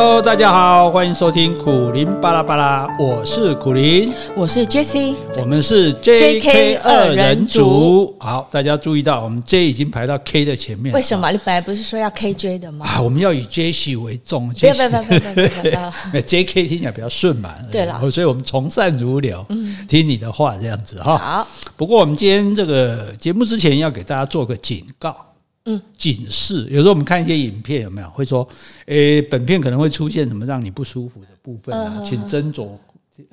[0.00, 8.14] Hello，大家好，欢迎收听苦林巴拉巴拉，我是苦林，我是 Jessie，我们是 JK 二人组。
[8.20, 10.94] 好，大家注意到，我们 J 已经排到 K 的前面。
[10.94, 11.28] 为什么？
[11.32, 12.86] 你本来不是说要 KJ 的吗？
[12.86, 14.48] 啊，我们要以 Jessie 为重。
[14.50, 15.92] 不要不要不要不要不要！
[16.22, 17.52] JK 听起来比较顺嘛。
[17.72, 19.44] 对了，所以我们从善如流，
[19.88, 21.18] 听你的话这样子哈。
[21.18, 21.48] 好。
[21.76, 25.24] 不过我们今天这个节目之前要给大家做个警告。
[25.68, 26.66] 嗯，警示。
[26.70, 28.48] 有时候我们看一些影片，有没有会说，
[28.86, 32.02] 诶，本片可能会出现什么让你不舒服的部分啊？
[32.04, 32.70] 请斟酌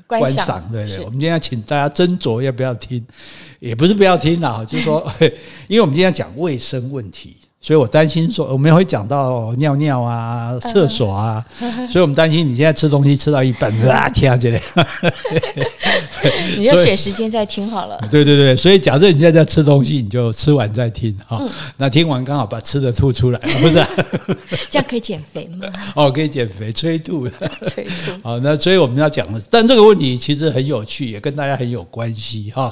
[0.05, 0.69] 观赏。
[0.71, 3.05] 对对，我们今天要请大家斟酌要不要听，
[3.59, 5.09] 也不是不要听啦，就是说，
[5.69, 7.37] 因为我们今天要讲卫生问题。
[7.65, 11.43] 所以我担心说，我们会讲到尿尿啊、厕所啊，
[11.89, 14.59] 所以我们担心你现在吃东西吃到一半，啊，听这里，
[16.59, 17.99] 你就选时间再听好了。
[18.11, 21.41] 对对对，所以假设你现在在吃东西，你就吃完再听哈。
[21.77, 23.83] 那听完刚好把吃的吐出来，不是？
[24.69, 25.67] 这样可以减肥吗？
[25.95, 27.27] 哦，可以减肥，催吐，
[27.67, 28.11] 催吐。
[28.21, 32.71] 好，那所以我们要讲的，但这个问题其实很有趣，也跟大家很有关系哈。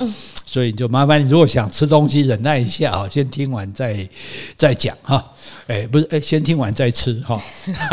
[0.54, 4.08] 所以就麻烦你，如果想吃东西，忍耐一下啊，先听完再
[4.56, 5.34] 再讲哈。
[5.66, 7.42] 哎，不是，哎，先听完再吃哈。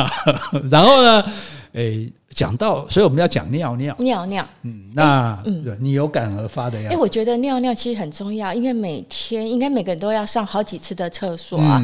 [0.71, 1.25] 然后呢，
[1.73, 4.47] 哎，讲到，所以我们要讲尿尿，尿尿。
[4.61, 6.95] 嗯，那嗯，你有感而发的样子。
[6.95, 11.83] 哎，我觉得尿尿其实很重要，因为每天应该每个人都要上好几次的厕所啊。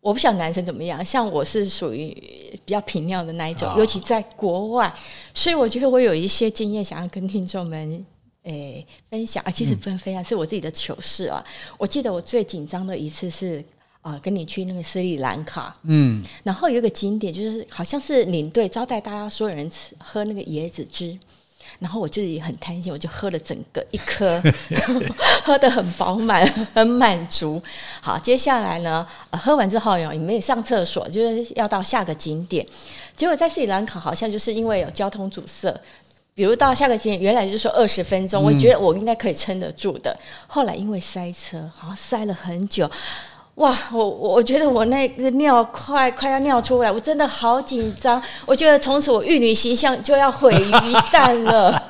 [0.00, 2.16] 我不晓得男生怎么样，像我是属于
[2.64, 4.94] 比较频尿的那一种，尤其在国外，
[5.34, 8.06] 所以我觉得我有一些经验想要跟听众们。
[8.44, 11.44] 诶、欸，分享啊，其实分分享，是我自己的糗事啊。
[11.78, 13.60] 我记得我最紧张的一次是
[14.00, 21.16] 啊、呃，跟你去那个斯里兰卡，嗯，然后有一个景点，就是好像是领队招待大家所有人吃喝那个椰子汁，
[21.78, 24.42] 然后我自己很贪心，我就喝了整个一颗，
[25.44, 27.62] 喝得很饱满，很满足。
[28.00, 32.66] 好，接下来呢，呃、喝完之后有也没有上厕所，就是要到下个景点，
[33.16, 35.72] 结果在斯里兰卡好像就是因为有交通阻塞。
[36.34, 40.18] 比如到下个景点，原来就是说二十分钟，我觉得我应该可以撑得住的。
[40.46, 42.90] 后来因为塞车，好像塞了很久，
[43.56, 43.76] 哇！
[43.92, 48.22] 我我觉得我那个尿快快要尿出来，我真的好紧张。
[48.46, 51.82] 我觉得从此我玉女形象就要毁于一旦了。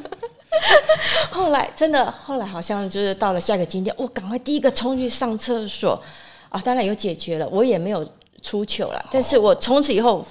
[1.30, 5.98] 后来真的，后来好像就是到了下个景点，我赶快第一个冲去上厕所
[6.50, 6.60] 啊！
[6.62, 8.06] 当然有解决了，我也没有
[8.42, 9.02] 出糗了。
[9.10, 10.22] 但是我从此以后。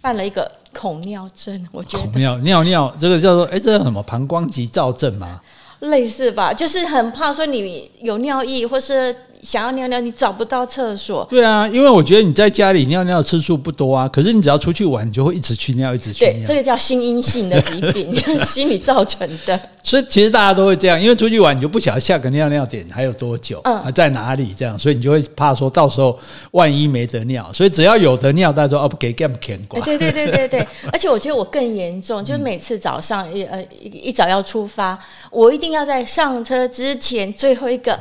[0.00, 5.40] 犯了一个恐尿症， 我觉得恐尿尿尿这个叫做哎、欸，这叫什么膀胱急躁症吗？
[5.80, 9.14] 类似吧，就是很怕说你有尿意或是。
[9.42, 11.26] 想要尿尿，你找不到厕所。
[11.30, 16.34] 对啊，因为我觉得你在家里尿尿次数不多啊，可是你只要出去玩，你就会一直去尿，一直去尿。
[16.34, 18.14] 对，这个叫心因性的疾病，
[18.44, 19.58] 心理造成的。
[19.82, 26.18] 所以其实大家都会这样，因为出去玩，你就不晓得下个尿尿点还有多久，嗯，在哪里这样，所以你就会怕说到时候
[26.50, 29.82] 万一没得尿，所以只要有得尿，大家说哦不给干不给管。
[29.82, 34.98] 对对对对对， 而且我觉得我更严重，就是每次早上一呃一一早要出发，
[35.30, 37.98] 我一定要在上车之前最后一个。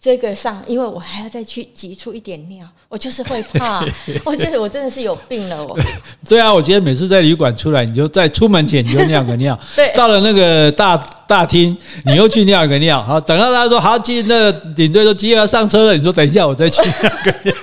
[0.00, 3.84] 这个上，因为我还要再去挤出一点尿，我就是会怕。
[4.24, 5.78] 我觉得我真的是有病了，我。
[6.26, 9.58] 对啊，我觉得每次在旅馆出来，你就在出门前你就尿个尿。
[9.76, 9.92] 对。
[9.94, 10.96] 到了那个大
[11.30, 13.00] 大厅，你又去尿一个尿。
[13.00, 17.54] 好，等到他说好，进那个领队说今天要上车了，你说等一下我再去 尿个尿。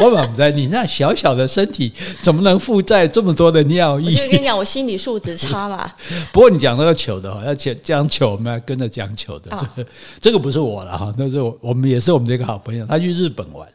[0.00, 1.92] 我满不在，你那小小的身体
[2.22, 4.06] 怎么能负载这么多的尿液？
[4.06, 5.90] 我就跟你讲，我心理素质差嘛。
[6.32, 9.50] 不过你讲那个糗的，要讲讲糗，我们要跟着讲糗的。
[9.50, 9.88] 这个
[10.20, 11.54] 这个不是我了哈，那是我。
[11.60, 13.66] 我们也是我们这个好朋友，他去日本玩，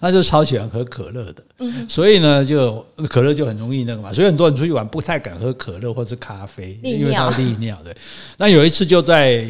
[0.00, 1.42] 他就超喜欢喝可乐的，
[1.88, 7.94] 所以呢，就可乐就很容易那个嘛，所以很多人出去玩不太敢喝可乐或是咖啡，因为他利尿的。
[8.36, 9.46] 那有一次就在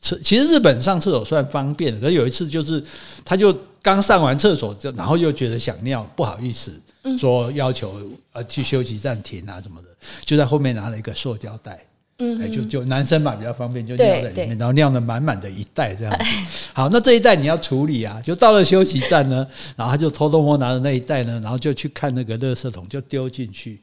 [0.00, 2.82] 厕，其实日本上厕所算方便的，可是有一次就是
[3.24, 6.72] 他就刚上完厕所，就然后又觉得想尿，不好意思
[7.18, 8.00] 说要求
[8.32, 9.88] 呃去休息站停啊什么的，
[10.24, 11.78] 就在后面拿了一个塑胶袋。
[12.22, 16.24] 嗯，哎，就就男生嘛比较方便，就尿在里面，然后尿了满满的一袋这样子。
[16.74, 23.80] 好，那这一袋你要处理啊，就到了休息站呢，然后他就偷偷摸拿着那一袋呢，然后就去看那个垃圾桶，就丢进去。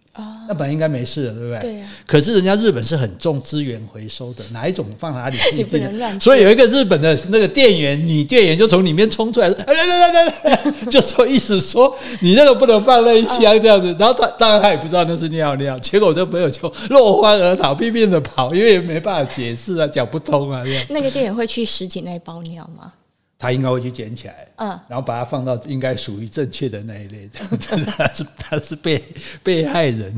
[0.48, 1.60] 那本来应该没事的，对不对？
[1.60, 1.90] 对啊。
[2.06, 6.20] 可是人家日本是很重资源回收的，哪一种放哪里是一定的。
[6.20, 13.96] 所以有一个日本的那个店员，女店员就从里面冲出来，来来来来， 就说意思说你那个不能放那一箱这样子。
[14.00, 20.86] 然后他当然他也不知道那是尿尿，结果我这朋友就落荒而逃，拼命的跑，因为也没办法解释啊，讲不通啊这样。
[20.90, 22.94] 那个店员会去拾起那包尿吗？
[23.40, 27.76] 他应该会去捡起来，嗯，然后把它放到应该属于正确的那一类，这样子。
[27.86, 29.04] 他是他是被
[29.44, 30.12] 被害人，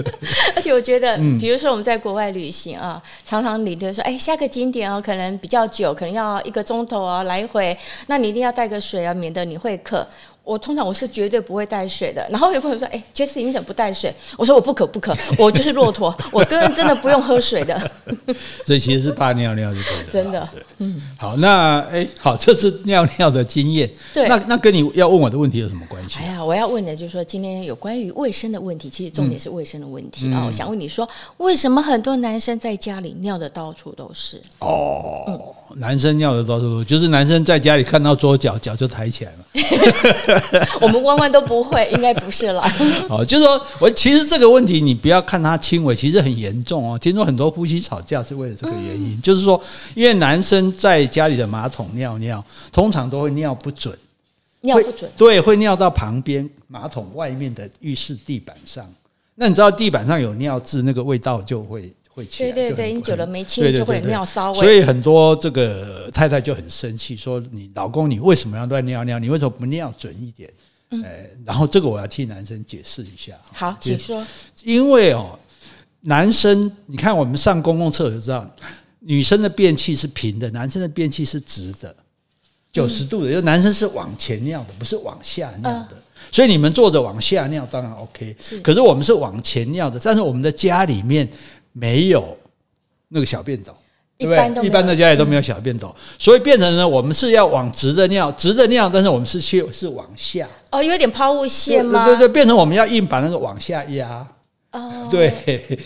[0.56, 7.76] 而且我觉得，比如说我们在国外旅行啊，常常领队说，哎，下个景点哦，可能比较久，可能要一个钟头哦来回，
[8.06, 10.06] 那你一定要带个水啊，免得你会渴。
[10.44, 12.26] 我通常我是绝对不会带水的。
[12.30, 17.90] 然后有朋友说：“哎，Jessie，你怎么不带水？”我说：“我不渴不渴， 我就是骆驼，我根本真的不用喝水的。
[18.66, 20.12] ”所以其实是怕尿尿就可以了。
[20.12, 23.88] 真的，对，嗯，好，那哎，好，这是尿尿的经验。
[24.12, 26.18] 对，那那跟你要问我的问题有什么关系？
[26.20, 30.42] 哎呀，我要问的就是说，今天有关于卫生的问题，其实重点是卫生的问题啊。
[30.42, 34.40] 嗯，我想问你说，为什么很多男生在家里尿的到处都是？
[34.58, 35.24] 哦。
[35.28, 35.40] 嗯
[35.76, 39.38] 男生尿的到处就是男生在家里看到桌脚，脚就抬起来了。
[40.80, 42.62] 我们弯弯都不会，应该不是啦。
[43.08, 46.98] 哦，就是说我其实这个问题，你不要看它轻微，其实很严重哦。
[46.98, 49.60] 听说很多夫妻吵架是为了这个原因，嗯、就是说，
[49.94, 53.96] 因为男生在家里的马桶尿尿，通常都会尿不准，
[54.60, 58.86] 尿不准，对，会尿到旁边马桶外面的浴室地板上。
[59.34, 61.92] 那你知道地板上有尿渍，那个味道就会。
[62.14, 69.18] 会对对对，你久了没清就会有尿骚味，所以很多这个太太就很生气，说你老公你为什么要乱尿尿？
[69.18, 70.50] 你为什么不尿准一点？
[70.90, 71.02] 嗯，
[71.42, 73.32] 然后这个我要替男生解释一下。
[73.50, 74.22] 好，请说。
[74.62, 75.38] 因为哦，
[76.02, 78.46] 男生你看我们上公共厕知道，
[78.98, 81.96] 女生的便器是平的，男生的便器是直的，
[82.70, 85.92] 九十度的，就男生是往前尿的，不是往下尿的。
[86.30, 91.26] 所以你们坐着往下尿当然 OK，可是我们是往前尿的，但是我们的家里面。
[91.72, 92.36] 没有
[93.08, 93.72] 那个小便斗，
[94.18, 94.66] 对不对？
[94.66, 100.48] 一般的家里都没有小便斗，嗯、所以变成呢，我们是要往直的尿，直的尿，但是我们是去是往下。
[100.70, 102.04] 哦，有点抛物线吗？
[102.06, 104.26] 对对对，变成我们要硬把那个往下压。
[104.72, 105.30] 哦，对。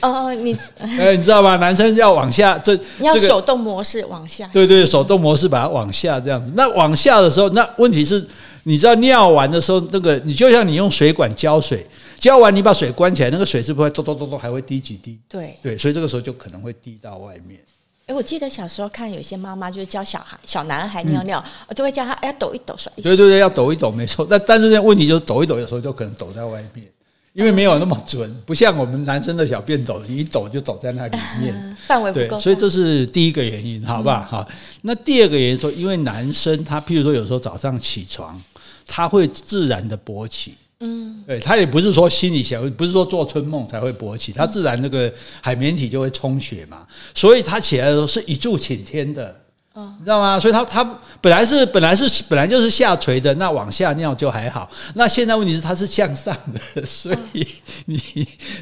[0.03, 1.57] 哦，你， 哎，你知道吗？
[1.57, 4.49] 男生要往下，这你要手动模式往下。
[4.53, 6.53] 对对，手动模式把它往下这样子。
[6.55, 8.25] 那往下的时候，那问题是，
[8.63, 11.85] 你知道尿完的时候，那个你就像你用水管浇水。
[12.19, 15.19] 浇完你把水关起来，那个水是不是会咚咚咚咚还会滴几滴？
[15.29, 17.61] 对对，所以这个时候就可能会滴到外面。
[18.07, 23.11] 哎，我记得小时候看有些妈妈就是教小孩小男孩尿尿，我就会叫他哎抖一抖甩一甩。
[23.11, 24.27] 对对对，要抖一抖没错。
[24.29, 26.87] 但但是这问题就是抖一抖有时候就可能抖在外面，
[27.33, 32.41] 因为没有那么准，不像我们男生的小便斗，你一抖就抖在那里面， 范围不够。
[32.41, 34.23] 所以这是第一个原因，好不好？
[34.23, 34.49] 好，
[34.83, 38.41] 那第二个原因说，因为男生他譬如说有时候早上起床，
[38.87, 40.55] 他会自然的勃起。
[40.81, 49.35] 嗯，对，他也不是说心里想，不是说做春梦才会勃起，他自然那个海绵体就会充血嘛，所以他起来的时候是一柱擎天的，
[49.73, 50.39] 哦，你知道吗？
[50.39, 50.85] 所以他他
[51.23, 56.37] 本来是本来是本来就是下垂的，那往下尿就还好，那现在问题是他是向上
[56.75, 57.47] 的， 所以
[57.87, 57.99] 你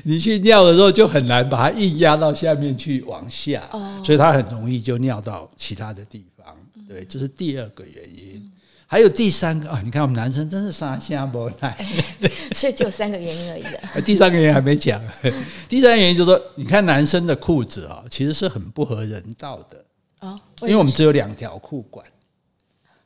[0.05, 6.46] 你去尿的时候就很难把它硬压到下面去往下，哦，所以它很容易就尿到其他的地方，
[6.88, 8.50] 对，这是第二个原因。
[8.94, 11.76] 还有第三个啊，你看我们男生真是三声无奈，
[12.55, 13.81] 所以只有三个原因而已的。
[14.02, 15.02] 第三个原因还没讲，
[15.69, 19.85] 第三个原因就是说，你看男生的裤子啊，其实是很不合人道的
[20.20, 22.06] 啊，因为我们只有两条裤管。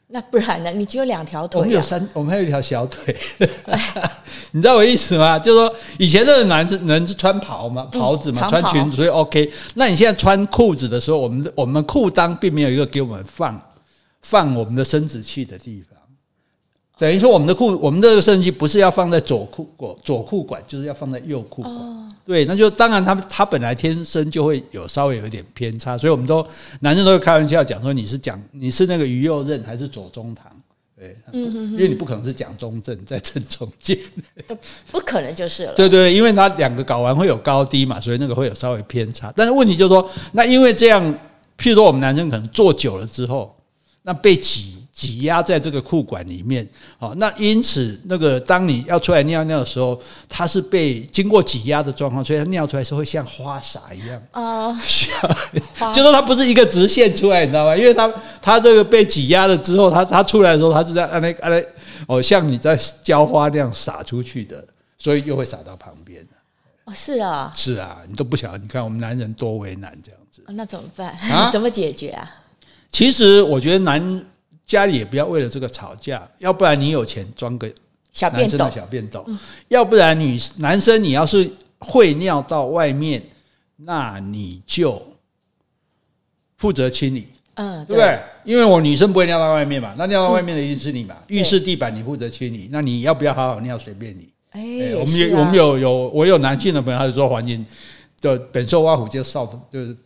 [0.08, 0.70] 那不然呢？
[0.72, 3.16] 你只有两条腿，我们有三，我们还有一条小腿。
[4.50, 5.38] 你知道我意思吗？
[5.38, 9.50] 就是说以前的男生能是穿袍嘛，袍子嘛，穿裙子，所以 OK。
[9.72, 13.58] 那你现在穿裤子的时候，我们的我们裤裆并没有一个给我们放。
[14.28, 15.98] 放我们的生殖器的地方，
[16.98, 22.12] 等于说我们的裤，我们这个生殖器不是要放在左裤管，左裤管就是要放在右裤管。
[22.26, 26.46] 对，那就当然他他本来天生就会有稍微有一点偏差，所以我们都
[26.80, 30.44] 男生都会开玩笑讲说，你是讲你是那个鱼右任还是左中堂？
[30.94, 33.96] 对，因为你不可能是讲中正在正中间，
[34.92, 35.72] 不可能就是了。
[35.72, 39.32] 对对，因为他两个睾丸会有高低嘛，所以那个会有稍微偏差。
[39.34, 41.02] 但是问题就是说，那因为这样，
[41.56, 43.54] 譬如说我们男生可能坐久了之后。
[44.08, 46.66] 那被挤挤压在这个裤管里面，
[46.98, 50.00] 好，那因此那个当你要出来尿尿的时候，
[50.30, 54.22] 它是被经过挤压的状况，所以它尿出来是会像花洒一样。
[54.30, 54.72] 啊，
[55.92, 57.76] 就说它不是一个直线出来，你知道吗？
[57.76, 58.10] 因为它
[58.40, 61.62] 它这个被挤压了之后，它它出来的时候，它是在按那按那
[62.06, 62.74] 哦，像你在
[63.04, 66.26] 浇花那样洒出去的，所以又会洒到旁边。
[66.86, 71.10] 哦，是啊，是啊，你都不晓得，你看我们男人多为难这样子，那怎么办？
[71.30, 72.26] 啊、 怎么解决啊？
[72.90, 74.24] 其实我觉得男
[74.66, 77.70] 家里也不要为了这个吵架，要不然你有钱装个
[78.32, 79.24] 男生的小便斗，
[79.68, 83.22] 要不然女男生你要是会尿到外面，
[83.76, 85.00] 那你就
[86.56, 88.18] 负责清理，嗯，对不对？
[88.44, 91.16] 因为我女生不会尿到外面嘛，那尿到外面的一定是你嘛。
[91.28, 94.28] 浴室地板你负责清理，那你要不要好好尿随便你。
[94.50, 97.64] 哎，我们有我们有有我有男性的朋友，他就说环境
[98.20, 99.96] 就本受挖虎就少就是。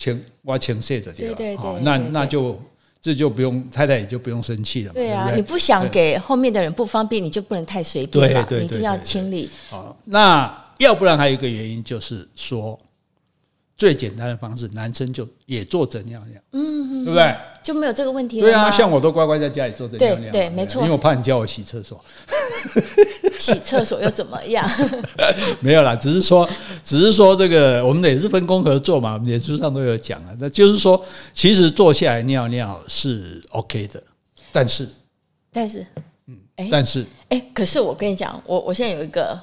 [0.00, 2.58] 情挖情绪的，对对对，那那就
[3.02, 4.94] 这就不用太太也就不用生气了嘛。
[4.94, 9.50] 对啊，你不想给后面的人不方便，你就不能太随便了，你一定要清理。
[9.68, 12.80] 好，那要不然还有一个原因就是说，
[13.76, 17.36] 最简单的方式，男生就也坐着尿尿，嗯，对不对？
[17.62, 18.46] 就没有这个问题了。
[18.46, 22.02] 对啊，像我都乖乖在家里坐着尿尿，对对，没错，因为我怕你叫我洗厕所。
[23.38, 24.68] 洗厕所又怎么样？
[25.60, 26.48] 没有啦，只是说，
[26.84, 30.34] 只是说这个我们也是分工合作嘛，脸书上都有讲啊。
[30.38, 31.02] 那就是说，
[31.32, 34.02] 其实坐下来尿尿是 OK 的，
[34.52, 34.88] 但是，
[35.52, 35.86] 但是，
[36.26, 39.38] 嗯，哎，但是，哎，可是我跟你讲，我我现在有一个。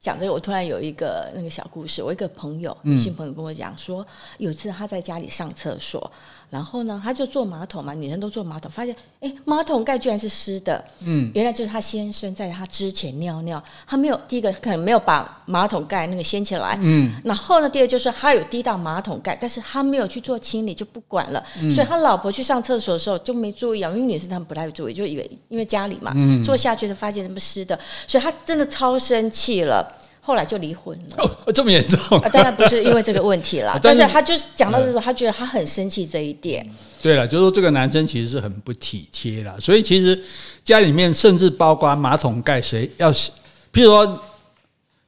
[0.00, 2.00] 讲这个，我突然有一个那个小故事。
[2.00, 4.06] 我一个朋友，女性朋友跟我讲说，
[4.38, 6.10] 有一次他在家里上厕所。
[6.50, 10.82] 然后呢，他就坐马桶嘛，女生都坐马桶，发现哎，马桶盖居然是湿的。
[11.04, 16.78] 嗯，原来就是他先生在他之前尿尿，他没有第一个可能没有把马桶盖那个掀起来。
[16.80, 21.44] 嗯，然后呢，第二个就是他有滴到马桶盖，但是他没有去做清理，就不管了。
[21.60, 29.86] 嗯，所以他老婆去上厕所的时候就没注意啊，因为女生她们不太会注意，就以为因为家里嘛，嗯，坐下去就发现什么湿的，所以他真的超生气了。
[30.28, 31.16] 后来就离婚了。
[31.46, 32.20] 哦，这么严重？
[32.30, 36.68] 当然不是因为这个问题啦， 但是他就是讲到这种，他觉得他很生气这一点。
[37.00, 40.22] 对了，就是说这个男生其实是很不体贴啦，所以其实
[40.62, 44.22] 家里面甚至包括马桶盖，谁要，譬如说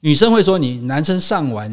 [0.01, 1.71] 女生会说你男生上完，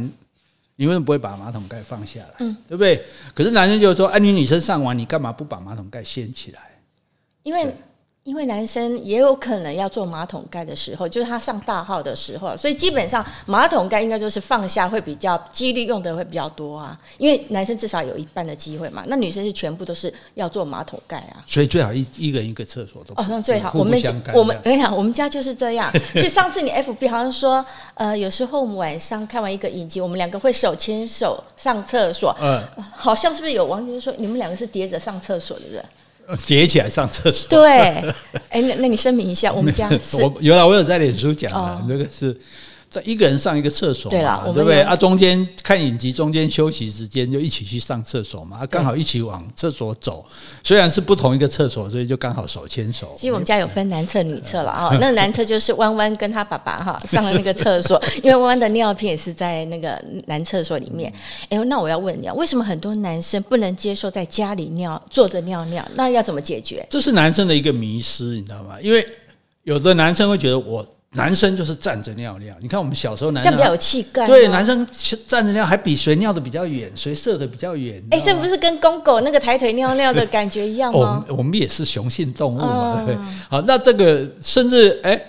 [0.76, 2.34] 你为什么不会把马桶盖放下来？
[2.40, 3.02] 嗯，对不对？
[3.34, 6.60] 可是男生就说，哎，你女生上完，你干嘛不把马桶盖掀起来？
[7.44, 7.74] 因为。
[8.28, 17.00] 因为男生也有可能要做马桶盖的时候，就是他上大号的时候，所以基本上马桶盖应该就是放下会比较几率用的会比较多啊。
[17.18, 21.42] 因为男生至少有一半的机会嘛，那女生是全部都是要做马桶盖啊。
[21.48, 23.72] 所以最好一一个人一个厕所都哦，那最好。
[23.74, 23.98] 我们
[24.34, 25.90] 我们跟你讲，我们家就是这样。
[26.12, 32.36] 所以上次你 FB 好像说，呃，有时候我们晚上看完一个影集，我们两个会手牵手上厕所。
[32.42, 32.62] 嗯，
[32.94, 35.82] 好像是不是有网友就说你们两个是叠着上厕所的人？
[36.46, 37.50] 叠起来上厕所。
[37.50, 37.80] 对，
[38.50, 40.18] 哎，那那你声明一下，我们家是。
[40.24, 42.36] 我有了，我有在脸书讲的，那个是。
[42.90, 44.96] 在一个人上一个厕所，对了，对不对啊？
[44.96, 50.26] 中间看影集，中间休息时间就一起去上厕所嘛，啊刚好一起往厕所走。
[50.64, 53.14] 虽然是不同一个厕所，所以就刚好手牵手。
[53.16, 61.12] 其实我们家有分男厕女厕了啊， 那个男厕就是弯弯跟他爸爸哈上了那个厕所， 因为弯弯的尿片也是在那个男厕所里面。
[61.50, 65.86] 哎，那我要问你啊，为什么很多男生不能接受在家里尿坐着尿尿？
[65.96, 66.88] 那要怎么解决？
[66.90, 68.78] 这是男生的一个迷失，你知道吗？
[68.82, 69.06] 因为
[69.64, 70.86] 有的男生会觉得我。
[71.18, 74.26] 男生就是站着尿尿，你看我们小时候男生这样比较有气概。
[74.28, 74.88] 对，男生
[75.28, 78.02] 站着尿还比谁尿的比较远，谁射的比较远。
[78.12, 81.00] 哎，这不是跟公狗那个抬腿尿尿的感觉一样吗？
[81.28, 83.28] 我们我们也是雄性动物嘛，对不对？
[83.50, 85.20] 好，那这个甚至哎，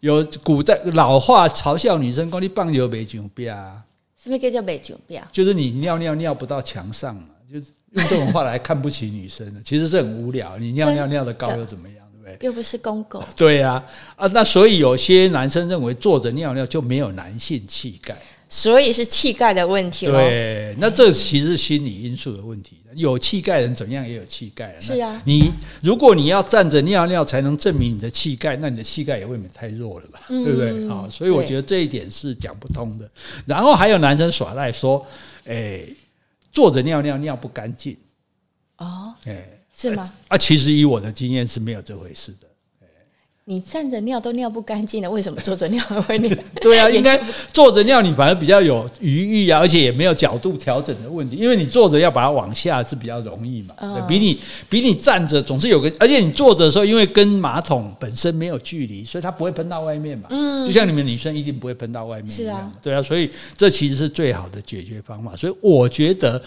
[0.00, 3.76] 有古代老话嘲笑女生，说你棒球没上边啊？
[4.22, 5.22] 什么叫叫没上边？
[5.32, 10.58] 就是你尿尿尿不到墙上嘛，就是用这种话来看不起女生的，其实是很无聊。
[10.58, 11.99] 你尿尿尿的高又怎么样？
[12.40, 13.84] 又不是公狗， 对呀，
[14.16, 18.16] 啊，那所以有些男生认为坐着尿尿就没有男性气概，
[18.48, 20.06] 所以是气概的问题。
[20.06, 22.76] 对，那这其实是心理因素的问题。
[22.96, 24.74] 有气概人怎样也有气概。
[24.80, 30.20] 是啊，你如果你要站着尿尿才能证明你的气概，那你的气概也未免太弱了吧？
[30.26, 30.88] 对不对？
[30.88, 33.08] 啊，所以我觉得这一点是讲不通的。
[33.46, 35.06] 然后还有男生耍赖说，
[35.44, 35.82] 哎，
[36.52, 37.96] 坐着尿尿尿不干净。
[38.78, 39.59] 哦，哎。
[39.80, 40.12] 是吗？
[40.28, 42.48] 啊，其实以我的经验是没有这回事的。
[43.46, 46.36] 你站着尿都尿不干净了，为什么坐着尿会尿？
[46.60, 47.20] 对啊， 应该
[47.52, 53.74] 坐着尿你反而比较有余裕啊，而且也没有角度调整的问题，因为你坐着要把它往下是比较容易嘛。
[53.78, 60.28] 哦、比你比你站着总是有个，而且你坐着的时候，因为跟马桶本身没有距离，所以它不会喷到外面嘛。
[60.30, 62.56] 嗯，就像你们女生一定不会喷到外面一样。
[62.56, 65.34] 是啊，对啊，所以这其实是最好的解决方法。
[65.34, 66.40] 所以我觉得。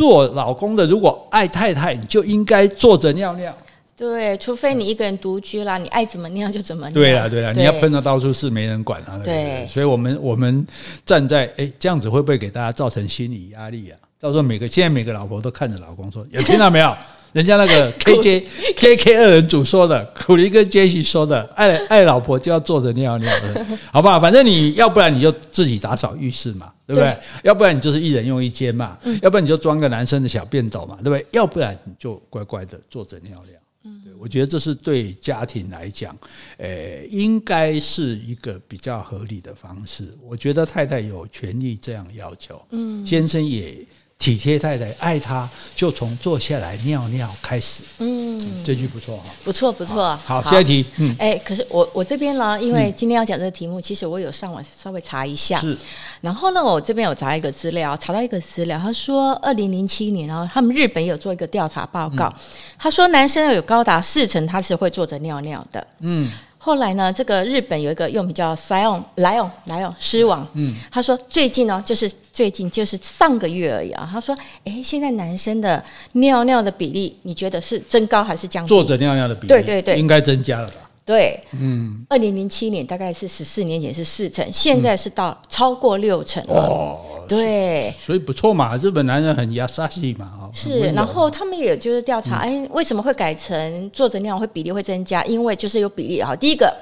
[0.00, 3.54] 做老公的，如果爱太太，你就应该坐着尿尿。
[3.94, 6.94] 对，除非你一个人独居啦，你爱怎么尿就怎么尿。
[6.94, 9.20] 对啦，对啦，你要喷的到处是，没人管啊。
[9.22, 10.66] 对，所以我们我们
[11.04, 13.98] 站在哎，这样子会不会给大家造成心理压力啊？
[14.18, 16.96] 到时候每个现在每个老婆都看着老公说，有听到没有？
[17.32, 18.46] 人家那个 K J
[18.76, 24.18] K K 二人组说的，苦力跟杰西说的，爱爱老婆就要坐着尿尿的， 好不好？
[24.18, 27.16] 反正你要不然你就自己打扫浴室嘛，对不对？
[27.44, 31.24] 要不然你就是一人用一间嘛，要不然你就装个男生的小便斗嘛，对不对？
[31.30, 33.58] 要不然你就乖乖的坐着尿尿。
[33.84, 36.14] 嗯，我觉得这是对家庭来讲，
[36.58, 40.12] 诶，应该是一个比较合理的方式。
[40.22, 43.76] 我觉得太太有权利这样要求，嗯，先生也。
[44.20, 47.82] 体贴太太，爱他，就从坐下来尿尿开始。
[47.98, 50.14] 嗯，这句不错哈，不错不错。
[50.26, 50.84] 好，下一题。
[50.98, 55.58] 嗯，哎，可是我我这边呢，因为今天要讲这个题目，其实我有上网稍微查一下。
[55.60, 55.74] 是。
[56.20, 62.30] 然后呢，我这边有查一个资料，查到一个资料，他说，二零零七年，然后他们日本有做一个调查报告，
[62.78, 65.86] 他说男生有高达四成他是会坐着尿尿的。
[66.00, 66.30] 嗯。
[66.62, 74.06] 后来呢，这个日本有一个用名叫 Lion Lion Lion 狮王，嗯，他说最近呢，就是最近就是上个月而已啊。
[74.12, 78.68] 他说，哎，现在男生的尿尿的比例，你觉得是增高还是降低？
[78.68, 80.89] 坐着尿尿的比例，对对对，应该增加了吧？
[81.10, 86.54] 对，嗯，二零零七年大概是十四年前是四成，现在是到超过六成了。
[86.54, 90.50] 哦，对，所以不错嘛，日本男人很亚萨西嘛，哈。
[90.54, 95.24] 是，然后他们也就是调查，哎，为什么会改成坐着尿会比例会增加？
[95.24, 96.72] 因为就是有比例哈，第一个。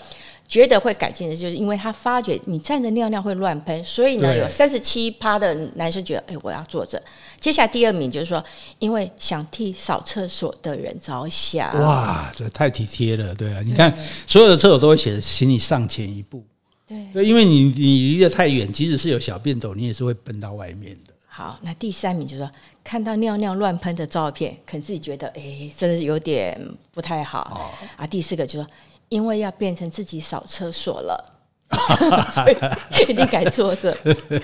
[0.49, 6.99] 觉得会改进的，就是因为他发觉你站着尿尿会乱喷，所以呢，有三十七趴的男生觉得，哎，我要坐着。
[7.41, 8.43] 接下来第二名就是说，
[8.79, 11.73] 因为想替扫厕所的人着想。
[11.83, 16.45] 哇，这太体贴了，对啊，你看所有的厕所都会写，请你上前一步。
[16.87, 21.13] 对，因为你你离得太远，即使是有小便斗，你也是会奔到外面的。
[21.27, 22.51] 好，那第三名就是说，
[22.83, 26.59] 看到尿尿乱喷的照片，可能自己觉得，哎，真的是有点
[26.93, 27.41] 不太好。
[27.53, 28.71] 哦、啊，第四个就是说。
[29.11, 31.38] 因为要变成自己扫厕所了。
[32.33, 32.57] 所以
[33.09, 33.95] 一定改坐着。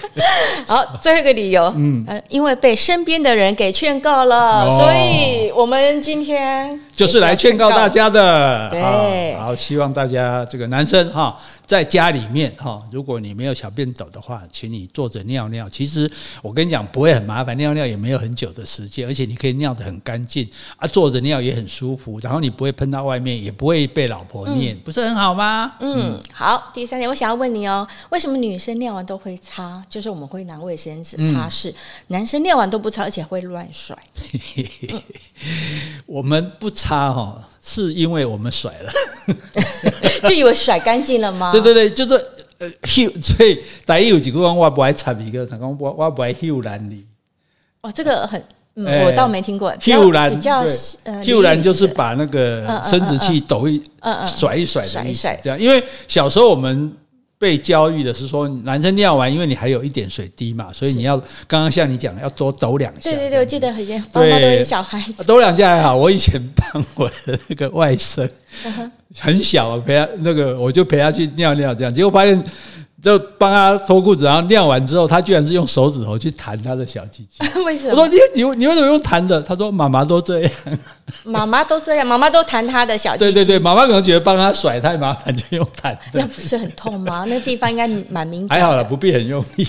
[0.69, 8.71] 好，最后一个理由，嗯，因为被身边的人给劝告了，所以我们今天就是来劝告大家的。
[8.71, 11.37] 对，好，希望大家这个男生哈，
[11.67, 15.69] 在家里面哈，如果你没有小便斗的话，请你坐着尿尿。
[15.69, 16.11] 其实
[16.43, 25.75] 我跟你讲，不会很麻烦，尿尿也没有很久的时间，而且你可以尿得很干净啊，坐着尿也很舒服，然后你不会喷到外面，也不会被老婆念，不是很好吗？
[25.81, 27.09] 嗯，好，第三点。
[27.09, 29.83] 我想要问你哦，为什么女生尿完都会擦？
[29.91, 31.75] 就是我们会拿卫生纸擦拭，嗯、
[32.09, 33.97] 男生尿完都不擦，而且会乱甩。
[34.93, 35.03] 嗯、
[36.07, 38.93] 我们不擦哈，是因为我们甩了，
[40.29, 41.50] 就以为甩干净了吗？
[41.50, 42.14] 对对对，就是
[42.59, 42.69] 呃，
[43.23, 47.07] 所以大家有几个人我不爱擦一个，他讲我我不爱秀兰的。
[47.81, 48.43] 哦，这个很。
[48.76, 49.73] 嗯，我倒没听过。
[49.81, 50.64] 秀兰比较
[51.05, 53.81] 呃，秀兰就是把那个生殖器抖一
[54.26, 55.57] 甩一甩的意思，这样。
[55.57, 56.93] 因为小时候我们
[57.45, 61.15] 被教育的是说，男生尿完，因为你还有一点水滴嘛，所以你要
[61.47, 63.01] 刚刚像你讲，要多抖两下。
[63.03, 65.95] 对对对，我记得很严，爸妈都有小孩子抖两下还好。
[65.95, 68.27] 我以前帮我的那个外甥，
[69.21, 72.43] 很小陪他那个，我就陪他去尿尿，这样，结果发现。
[73.04, 77.47] 就帮他脱裤子，然后尿完之后，他居然是用手指头去弹他的小鸡鸡。
[77.62, 77.93] 为什么？
[77.93, 79.40] 我说你你你为什么用弹的？
[79.43, 80.50] 他说 妈妈都这样。
[81.23, 83.32] 妈妈都这样，妈妈都弹他的小鸡鸡。
[83.32, 85.97] 对对对，妈妈可能觉得帮他甩太麻烦，就用弹。
[86.14, 87.26] 那不是很痛吗？
[87.28, 88.58] 那地方应该蛮敏感。
[88.58, 89.67] 还好了，不必很用力。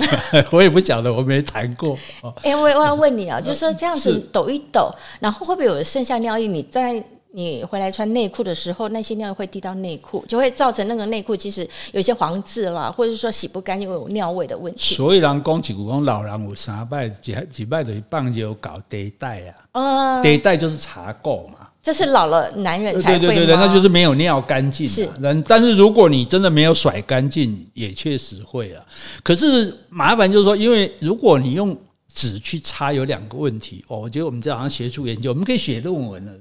[0.52, 1.98] 我也不晓得，我没弹过。
[2.44, 6.48] 哎、欸，我我要问你啊，就是说这样子抖一抖，然后会不会有剩下尿液？
[6.48, 7.04] 你在。
[7.36, 14.96] 你回来穿内裤的时候，那些尿会滴到内裤，就会造成那个内裤其实有些黄渍啦，或者是说洗不干净，有尿味的问题。
[14.96, 24.88] 所以人讲起古讲老人有三拜几几拜的棒就搞地带啊，地带就是茶垢嘛，这是老了男人才会对对对，那就是没有尿干净。
[24.88, 25.10] 是，
[25.46, 28.82] 但是如果你真的没有甩干净，也确实会啊。
[29.22, 31.78] 可是麻烦就是说，因为如果你用
[32.14, 34.00] 纸去擦，有两个问题哦。
[34.00, 36.32] 我觉得我们这好像学术研究，我们可以写论文了。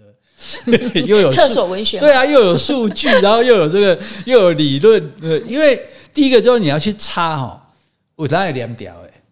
[1.06, 5.12] 又有厕所文学，对啊，又有数据，然后又有这个， 又有理论。
[5.22, 5.80] 呃，因为
[6.12, 7.68] 第一个就是你要去擦哈，
[8.16, 9.22] 我才两表哎，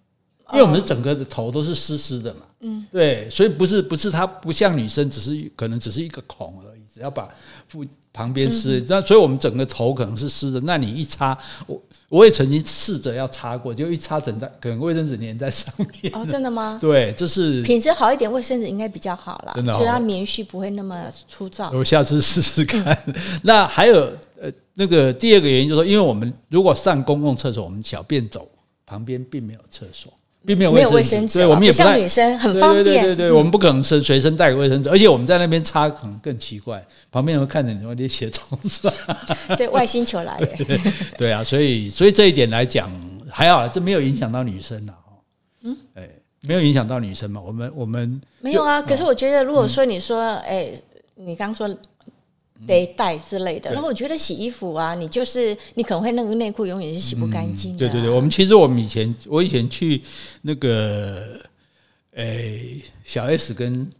[0.52, 7.28] 因为我们是整个的头都是湿湿的嘛，嗯，对，所以不是不是它不像女生，只是可能只是一个孔而已，只要把
[7.68, 10.60] 附旁边湿，那所以我们整个头可能是湿的。
[10.60, 16.12] 那你一擦，我我也曾经试着要擦过，就一擦整张可能卫生纸粘在上面。
[16.14, 16.76] 哦，真的吗？
[16.82, 21.70] 对，这是品质好一点，卫生纸应该比较好啦，真的，所以它棉絮不会那么粗糙。
[21.70, 22.96] 我下次试试看。
[23.42, 28.46] 那还有呃，那个第二个原因就是说，因为我们如果上公共厕所，我们小便走
[28.84, 30.12] 旁边并没有厕所。
[30.44, 32.84] 并没有卫生纸，对，我们也不像女生很方便。
[32.84, 38.92] 对对对，我们不可能随随身带个卫生纸，而且我们在那边擦可能更奇怪，旁边人会看着你说你写虫子。
[39.56, 40.48] 这外星球来的。
[41.16, 42.90] 对啊，所以所以这一点来讲
[43.30, 44.94] 还好，这没有影响到女生了。
[45.64, 46.08] 嗯，哎，
[46.42, 47.40] 没有影响到女生嘛？
[47.40, 48.82] 我们我们没有啊。
[48.82, 50.72] 可是我觉得，如果说你说，哎，
[51.14, 51.68] 你刚说。
[52.66, 57.90] 得带之类的，然后我觉得洗衣服啊，你就是你可能会那个内裤永远是洗不干净的、啊。
[57.90, 57.92] 嗯。
[57.92, 60.02] 对对对，我们其实我们以前我以前去
[60.42, 61.40] 那个
[62.12, 63.90] 诶、欸、小 S 跟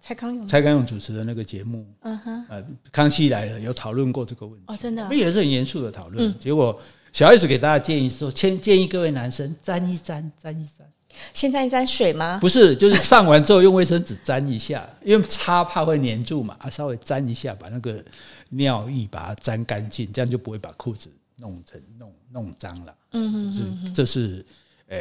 [0.00, 0.46] 蔡康永。
[0.46, 4.64] 蔡康永主持的那个节目，嗯哼，呃，康熙来了有讨论过这个问题。
[4.68, 6.28] 哦，真的、啊，也是很严肃的讨论。
[6.28, 6.78] 嗯、结果
[7.12, 10.86] 小 S 给大家建议说，建建议各位男生沾一沾，沾一沾。
[11.32, 12.38] 先沾一沾水吗？
[12.40, 18.02] 不是，就是上完之后用卫生纸沾一下， 因为擦怕会粘住嘛，啊，稍微沾一下，把那个
[18.50, 22.94] 尿液把它沾干净，这样就不会把裤子弄成弄弄脏了。
[23.12, 24.46] 嗯哼嗯嗯，这是，这是，
[24.88, 24.98] 呃，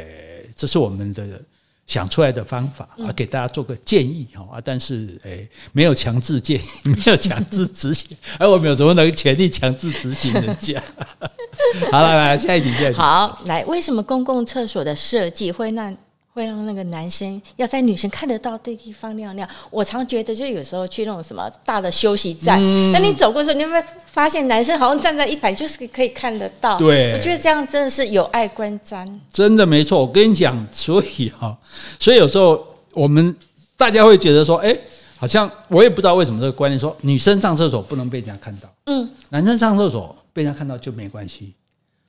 [0.55, 1.41] 这是我们的
[1.85, 8.07] 想出来的方法啊，给大家做个建议哈啊，但是诶，没有强制建议， 没有强制执行，
[8.39, 10.81] 而 我们有什么能权利强制执行人家？
[11.91, 12.97] 好了，来下一题，下一题。
[12.99, 15.95] 好，来，为什么公共厕所的设计会让？
[16.33, 19.47] 会让那个男生要在女生看得到的地方尿尿。
[19.69, 22.59] 我常觉得，就有时候去那种什么大的休息站，
[22.91, 26.77] 那、嗯、你走过时候，你会发现男生好像站在一排，就是可以看得到。
[26.79, 29.07] 对，我觉得这样真的是有碍观瞻。
[29.31, 31.55] 真的没错，我跟你讲，所以哈，
[31.99, 33.35] 所以有时候我们
[33.77, 34.75] 大家会觉得说，哎，
[35.17, 41.53] 好像我也不知道为什么这个观念说，女生上厕所不能被人家看到，嗯，男生上厕所被人家看到就没关系。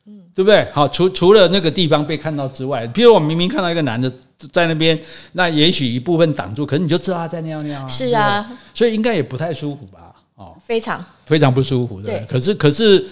[0.07, 0.67] 嗯，对不对？
[0.73, 4.13] 好，除除了那个地方被看到之外，比如我明明看到一个男的
[4.53, 4.99] 在那边，
[5.33, 7.89] 那也许一部分挡住，可是你就知道他在尿尿啊。
[7.89, 10.15] 是啊，所以应该也不太舒服吧？
[10.35, 12.09] 哦，非常非常不舒服的。
[12.09, 13.07] 对，可是可是，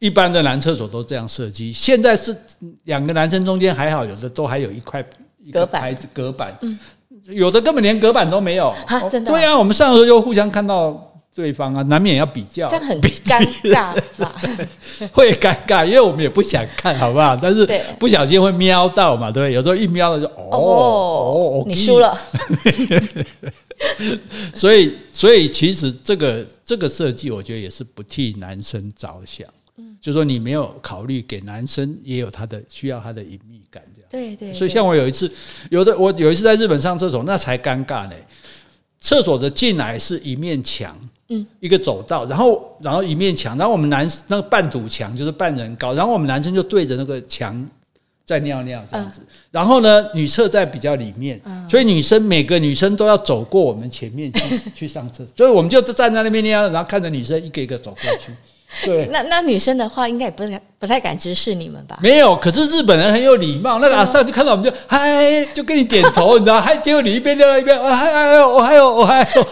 [0.00, 1.72] 一般的男厕所都这样设计。
[1.72, 2.36] 现在是
[2.84, 5.04] 两个男生中间还好，有的都还有一块
[5.44, 6.76] 一个牌子隔板，嗯，
[7.26, 8.72] 有的根本连隔板都没有。
[8.88, 9.30] 哈，真的？
[9.30, 11.06] 对啊，我们上的时候就互相看到。
[11.40, 14.38] 对方啊，难免要比较，这样很尴尬吧？
[15.10, 17.34] 会尴尬，因为我们也不想看，好不好？
[17.34, 17.66] 但是
[17.98, 19.54] 不小心会瞄到嘛，对不对？
[19.54, 22.14] 有时候一瞄了就哦哦，你输了。
[24.54, 29.48] 所以，所以其实这个这个设计，我觉得也是不替男生着想。
[29.78, 34.08] 嗯，就说你没有考虑给男生也有他的需要，他的隐秘感，这样。
[34.10, 34.52] 对对。
[34.52, 35.32] 所以，像我有一次，
[35.70, 38.12] 有的我有一次在日本上厕所，那才尴尬呢。
[39.02, 40.94] 厕所的进来是一面墙。
[41.30, 47.64] 嗯，一个走道，然后然后一面墙，然后我们男生那个半堵墙就是半人高，然后我们男生就对着那个墙
[48.26, 58.32] 在尿尿这样子，然后呢，女厕在比较里面，所以女生每个女生都要走过我们前面去 去上厕所，所以我们就站在那边尿，然后看着女生一个一个走过去。
[58.84, 61.98] 对，那那女生的话应该也不太不太敢直视你们吧？
[62.00, 69.46] 没有，可是日本人很有礼貌，那个阿桑就看到我们就嗨，就跟你点头，你知道，还结果你一边尿一边，我还还有我还有我还有。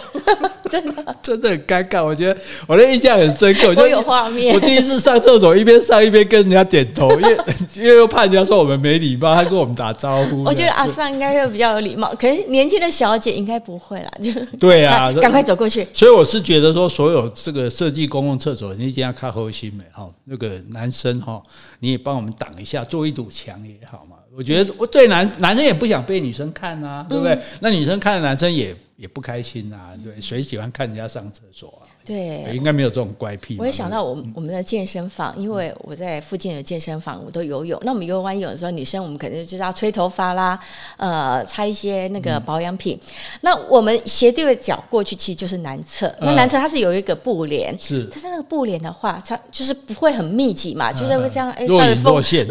[0.71, 3.73] 真的真的很尴尬，我觉得我的印象很深刻。
[3.75, 4.53] 我有画面。
[4.55, 7.37] 我第一次上厕所，一边上一边跟人家点头，因为
[7.75, 10.43] 因为又怕人家说我们没礼貌，他跟我们打招呼。
[10.43, 15.87] 我觉得阿范应该会比较有礼貌，可是年轻的小姐应该不会啦，就对啊，赶快走过去。
[15.93, 21.41] 所以我是觉得说，所有这个设计公共厕所，你一定要看后心美哈，那个男生哈，
[21.79, 24.17] 你也帮我们挡一下，做一堵墙也好嘛。
[24.37, 27.37] 我觉得我对男男生也不想被女生看啊，对不对？
[27.59, 28.75] 那女生看的男生也。
[28.99, 31.88] 也不开心呐、啊，对，谁喜欢看人家上厕所啊？
[32.09, 33.55] 对，应该没有这种怪癖。
[33.59, 37.79] 我也想到我们我们的健身房，因为我在附近的健身房，我都游泳。
[37.83, 40.59] 那我们游完泳的时候，女生我们肯定就是要吹头发啦，
[40.97, 42.99] 呃，擦一些那个保养品。
[43.41, 46.11] 那我们斜对着脚过去，其实就是男厕。
[46.19, 52.43] 那男厕它是有一个布帘，是，但是那个布帘的话，它就是不会很密集嘛，就是会这样哎，若隐若现。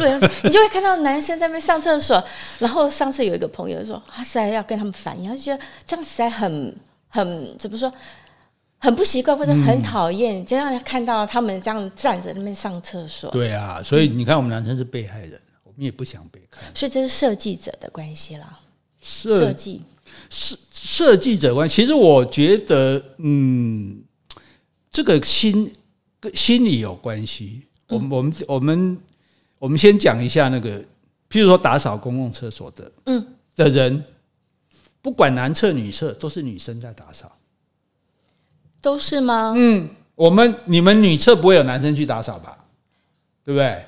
[0.45, 2.23] 你就会看到男生在那边上厕所。
[2.61, 6.73] 然后上次有一个朋友说，他实在要跟他们反映，他就觉得这样实在很。
[7.11, 7.91] 很怎么说，
[8.79, 13.31] 很不习惯或者很讨厌，嗯、就让人看到他们这样站着那边上厕所。
[13.31, 16.63] 对啊，所以你看，我们男生是被害人，我们也不想被看。
[16.75, 18.59] 所以这是设计者的关系啦。
[19.01, 19.83] 设计
[20.31, 24.03] 设设计者关系，其实我觉得，嗯，
[24.91, 25.73] 这个心
[26.21, 27.63] 跟心理有关系。
[27.89, 28.99] 我们我们我们
[29.59, 30.81] 我们先讲一下那个，
[31.31, 34.05] 譬如说打扫公共厕所的，嗯，的人。
[35.01, 37.38] 不管男厕女厕，都是女生在打扫，
[38.81, 39.55] 都是吗？
[39.57, 42.57] 嗯，我们你们女厕不会有男生去打扫吧？
[43.45, 43.85] 对不对？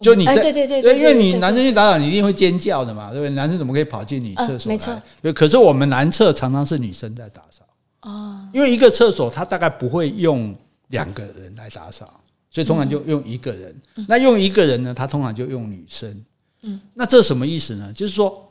[0.00, 3.30] 就你在，对对对对，因为你男生去打扫，你一定会尖叫的嘛，对不对？
[3.30, 4.76] 男生怎么可以跑进女厕所来？
[4.76, 7.64] 没错，可是我们男厕常常是女生在打扫
[8.02, 10.54] 哦，因为一个厕所它大概不会用
[10.88, 13.74] 两个人来打扫，所以通常就用一个人。
[14.06, 16.24] 那用一个人呢，他通常就用女生。
[16.62, 17.92] 嗯，那这什么意思呢？
[17.92, 18.42] 就是说。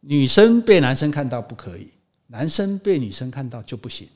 [0.00, 1.88] 女生被男生看到不可以，
[2.28, 4.08] 男生被女生看到就不行。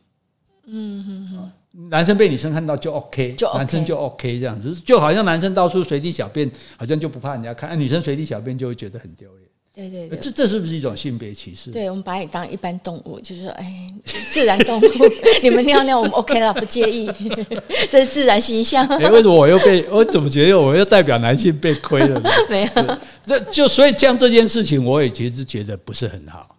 [0.66, 9.42] 嗯哼哼，男生被女生看到就 OK，就 OK 男生就 OK 这样子，就好像男生到处随地小便，好像就不怕人家看，女生随地小便就会觉得很丢脸。
[9.74, 11.70] 对对对，这这是不是一种性别歧视？
[11.70, 13.90] 对，我们把你当一般动物，就是说，哎，
[14.30, 14.84] 自然动物，
[15.42, 17.10] 你们尿尿我们 OK 了，不介意，
[17.88, 18.86] 这是自然形象。
[18.86, 19.82] 哎，为什么我又被？
[19.90, 22.28] 我怎么觉得我又代表男性被亏了呢？
[22.50, 26.51] 没有，这就所以这样这件事情，我也其实觉得不是很好。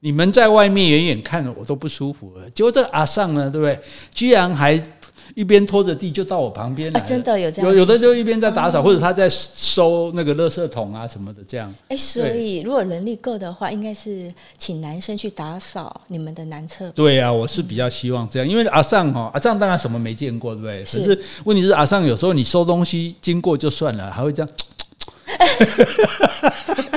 [0.00, 3.78] 嗯，你们在外面远远看着我都不舒服了，结果这个阿尚呢，对不对？
[4.12, 4.80] 居然还。
[5.34, 11.72] 一边拖着地就到我旁边来，真的有这样，有有的就一边在打扫，或者他在收那个垃圾桶啊什么的这样。
[11.88, 16.90] 哎，所以如果能力够的话，应该是请男生去打扫你们的男厕。
[16.92, 20.78] 对啊，我是比较希望这样，因为阿尚哈，阿尚当然什么没见过，对不对？
[20.78, 24.50] 可是问题是阿尚有时候你收东西经过就算了，还会这样。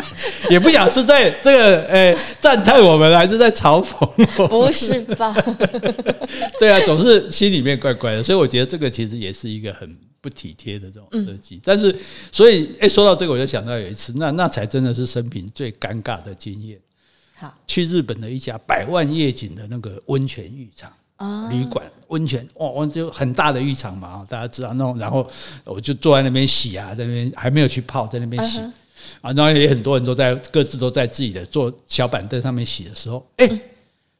[0.53, 4.47] 也不想是在这个诶赞叹我们，还是在嘲讽我？
[4.47, 5.33] 不是吧？
[6.59, 11.59] 对啊，总是心里面怪怪的，所以我觉得这个其实也是一个很不体贴的这种设计。
[11.63, 11.95] 但是，
[12.31, 16.77] 所以诶，说到这个，我就想到有一次，那那才真的是生平最尴尬的经验。
[17.35, 25.25] 好，去日本的一家百万夜景的那个温泉浴场啊，旅馆温泉哇，就很大的浴场嘛，大家知道那种，然后
[25.63, 28.61] 我就坐在那边洗啊，在那边还没有去泡，在那边洗
[29.21, 33.49] 啊，然后也很多人都在各自都在自己的坐小板凳上面洗的时候，哎，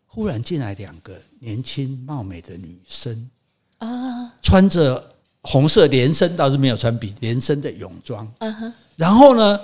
[0.06, 3.30] 忽然进来两个年轻貌美的女生
[3.78, 5.13] 啊，穿着
[5.44, 9.60] 红色连身倒是没有穿比连身的泳装，嗯哼，然后呢，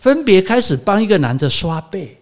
[0.00, 2.18] 分别开始帮一个男的刷背。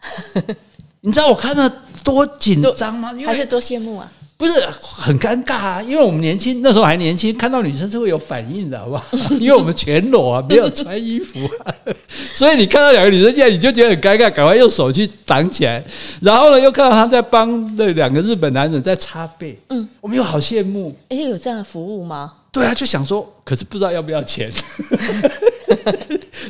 [1.00, 1.68] 你知道我看到
[2.02, 3.12] 多紧张吗？
[3.26, 4.12] 还是多羡慕啊？
[4.36, 9.04] 不是很尴尬啊，因为我们年轻那时候还年轻，看到女生是会有反应的，好不好？
[9.38, 11.74] 因为我们全裸啊，没有穿衣服啊，
[12.34, 15.82] 所以你看到两个女生进来，你就觉得很尴尬，赶快用手去挡起来。
[16.20, 20.94] 然后呢，又看到她在帮那两个日本男人在擦背，嗯，我们又好羡慕。
[21.08, 22.32] 哎，有这样的服务吗？
[22.54, 24.48] 对啊，就想说， 可是不知道要不要钱。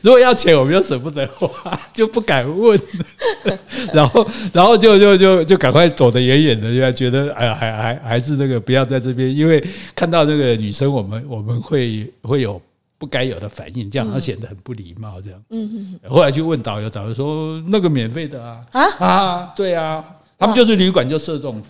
[0.03, 2.79] 如果要钱，我们又舍不得花，就不敢问。
[3.95, 9.65] 然后，然后就就就就赶快走得远远的，就觉得哎呀，还还还是那个不要在这边，因为
[9.95, 12.61] 看到那个女生，我们我们会会有
[12.99, 15.41] 不该有的反应，这样而显得很不礼貌，这样。
[15.51, 16.11] 嗯嗯。
[16.11, 20.05] 后来就问导游，导游说那个免费的啊啊啊，对啊，
[20.39, 21.63] 他们就是旅馆就设这种。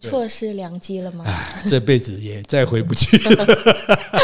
[0.00, 1.24] 错失良机了吗？
[1.68, 3.46] 这辈子也再回不去了，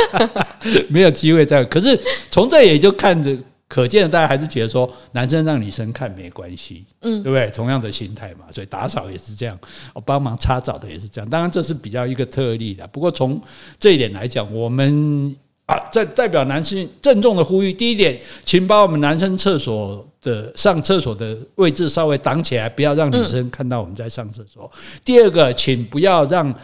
[0.88, 1.64] 没有机会再。
[1.64, 1.98] 可是
[2.30, 3.37] 从这也就看着，
[3.68, 7.50] 可见大家还是觉得说，男生让女生看没关系，嗯，对不对？
[7.50, 9.58] 同样的心态嘛，所以打扫也是这样，
[9.92, 11.28] 我帮忙擦澡的也是这样。
[11.28, 13.40] 当然这是比较一个特例的，不过从
[13.78, 15.37] 这一点来讲，我们。
[15.66, 24.70] 啊，在代表男性郑重的呼吁：第一点，请把我们男生厕所的上厕所的位置稍微挡起来，不要让女生看到我们在上厕所。
[25.03, 26.55] 第二个，请不要让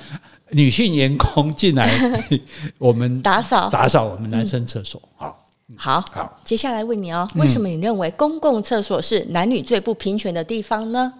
[0.51, 1.91] 女性员工进来，
[2.77, 5.01] 我们打扫打扫我们男生厕所。
[5.17, 6.41] 好，好，好。
[6.45, 11.11] 接下来问你哦，为什么你认为公共厕所是男女最不平权的地方呢？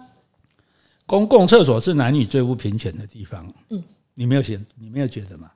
[1.07, 3.51] 公共厕所是男女最不平权的地方。
[3.69, 5.49] 嗯，你没有觉你没有觉得吗？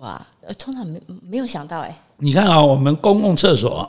[0.00, 0.26] 哇，
[0.58, 1.96] 通常没没有想到哎。
[2.18, 3.88] 你看啊，我们公共厕所，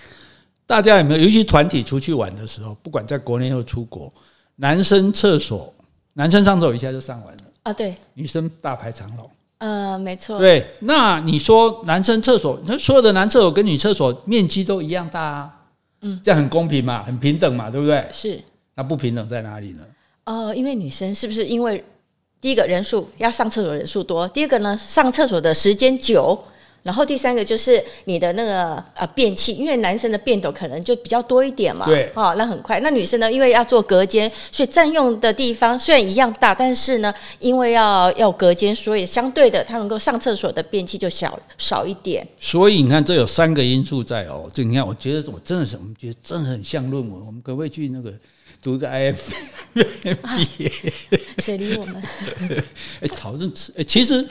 [0.66, 1.24] 大家有没有？
[1.24, 4.12] 尤其团体出去玩的时候，不管在国内或出国，
[4.56, 5.72] 男生厕所，
[6.14, 7.72] 男生上厕所一下就上完了啊。
[7.72, 9.30] 对，女生大排长龙。
[9.58, 10.38] 呃，没错。
[10.38, 15.60] 对，那你说男生厕所，那所有的男厕所跟女厕所面积都一样大啊？
[16.02, 18.06] 嗯，这样很公平嘛，很平等嘛，对不对？
[18.12, 18.40] 是。
[18.74, 19.84] 那不平等在哪里呢？
[20.24, 21.82] 呃，因为女生是不是因为？
[22.44, 26.38] 第一个人数要上厕所人数多，第二个呢，上厕所的时间久，
[26.82, 32.78] 然后第三个就是你的那个呃便器，因为男生的便斗可能就比较多一点嘛，对，哦，那很快。
[32.80, 42.28] 那女生呢，因为要做隔间，所以占用的地方虽然一样大，但是呢，因为要要隔间，所以相对的，他能够上厕所的便器就小少一点。
[42.38, 44.50] 所以你看，这有三个因素在哦。
[44.52, 48.12] 这你看，我觉得我真的是，我们觉得真的很像论文，我们可不可以去那个？
[48.64, 49.18] 读一个 IF，
[51.38, 52.02] 谁理我们？
[53.02, 54.26] 哎，讨论吃，其实，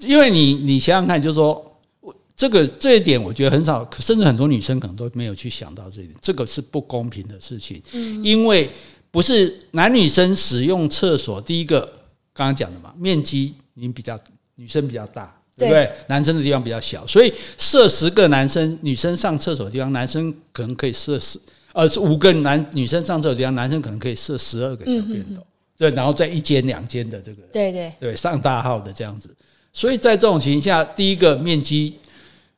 [0.00, 1.78] 因为你，你想想看，就是说，
[2.34, 7.80] 这个这一点，我觉得很少，甚至很多女生可能都没有去想到这一点，这个是不公平的事情。
[7.92, 8.68] 嗯，因为
[9.12, 11.80] 不是男女生使用厕所，第一个
[12.32, 14.18] 刚刚讲的嘛，面积你比较
[14.56, 15.88] 女生比较大，对不对？
[16.08, 21.38] 男生的地方比较小，所以设十个男生女生上厕所的地方，男生可能可以设十。
[21.78, 25.40] 呃，是五个男女生上厕所的地方，男生可能可以设十二个小便斗，
[25.78, 29.32] 对，然后在一间两间的这个，对对对，上大号的这样子。
[29.72, 31.94] 所以在这种情况下，第一个面积，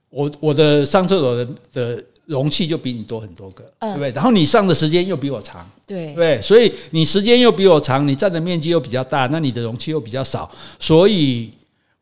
[0.08, 4.10] 我我的上厕所的的容器就比你多很多个，对不对？
[4.12, 11.50] 然后你上的时间又比我长，对对，所以你时间又比我长，你占的面积又比较大，那你的容器又比较少，所以。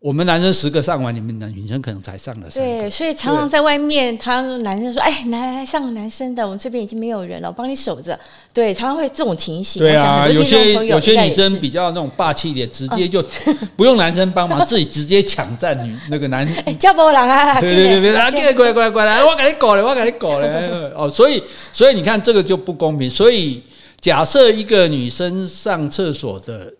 [0.00, 2.70] 我们男生十个上完，你们男女生可能才上了三个。
[2.70, 8.16] 对，所以常常在外面，他男生说：“哎，来来上男生的，我们这边已经没有人了，我帮你守着。”
[8.54, 9.82] 对，常常会这种情形。
[9.82, 13.20] 对啊，有些有些女生比较那种霸气一点，直接就
[13.76, 16.46] 不用男生帮忙，自己直接抢占女那个男。
[16.64, 17.58] 哎，叫不人啊！
[17.60, 20.92] 对对对对，啊，过来过来过来，我给你搞了，我给你搞了。
[20.96, 23.10] 哦，所以所以你看这个就不公平。
[23.10, 23.60] 所以
[24.00, 26.72] 假设一个女生上厕所的，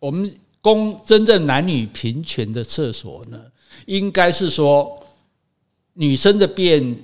[0.00, 0.32] 我们。
[0.62, 3.38] 公真正男女平权的厕所呢，
[3.84, 4.98] 应该是说
[5.94, 6.96] 女生的便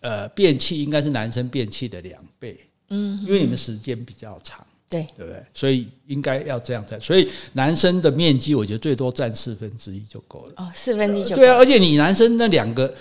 [0.00, 2.58] 呃便器应该是男生便器的两倍，
[2.90, 5.40] 嗯，因为你们时间比较长，对对不对？
[5.54, 10.54] 所以应该要这样在，所以男生的面积我觉得最多占四分之一就够了。
[10.56, 11.46] 哦，四分之一就够了。
[11.46, 12.92] 对啊，而且你男生那两个，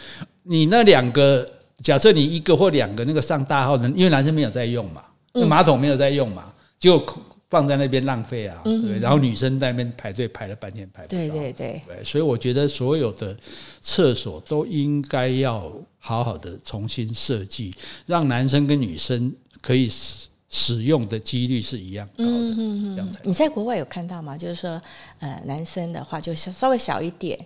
[0.43, 1.43] 你那两个
[1.81, 7.03] 假设你一个或两个那个上大号的，因为男生没有在用嘛，那马桶没有在用嘛，就
[7.49, 8.99] 放在那边浪费啊，对。
[8.99, 11.81] 然后女生在那边排队排了半天排不到，对对对。
[12.03, 13.37] 所以我觉得所有的
[13.81, 17.73] 厕所都应该要好好的重新设计，
[18.05, 22.29] 让男生跟女生可以使使用的几率是一样高的。
[22.29, 23.11] 嗯嗯嗯。
[23.23, 24.37] 你在国外有看到吗？
[24.37, 24.81] 就是说，
[25.19, 27.37] 呃，男生的话就稍微小一点。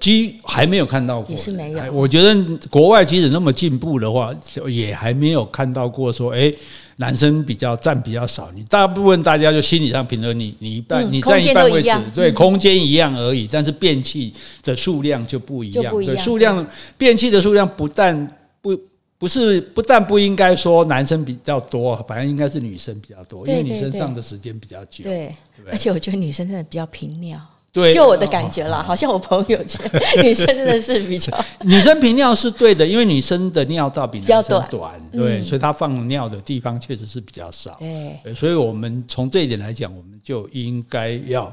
[0.00, 1.92] 机还没有看到过，也是没有。
[1.92, 2.34] 我觉得
[2.70, 4.34] 国外即使那么进步的话，
[4.68, 6.52] 也还没有看到过说，哎，
[6.96, 8.50] 男生比较占比较少。
[8.54, 14.32] 你大部分大家就心理上平衡，你你一半，你占一半位置，对，空间一样而已，但是便器
[14.62, 15.92] 的数量就不一样。
[15.92, 18.78] 对，数量便器的数量不但不
[19.18, 25.02] 不是不但不应该说男生比较多，反正应该是女生比较多，因为女生上的时间比较久。
[25.02, 25.34] 对，
[25.70, 27.40] 而且我觉得女生真的比较频尿。
[27.70, 29.90] 对，就我的感觉啦，好像我朋友圈
[30.22, 37.78] 女生真的是比较 女生频尿是对的，因为女生的尿道比男生短，对，所以她放尿的地方确实是比较少。
[38.24, 41.52] 对，所以我们从这一点来讲，我们就应该要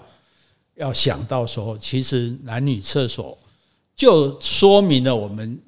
[0.75, 3.38] 要想到说，其实男女厕所
[3.95, 5.60] 就说明了我们